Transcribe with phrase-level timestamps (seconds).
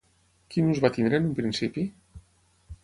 [0.53, 1.87] Quin ús va tenir en un principi?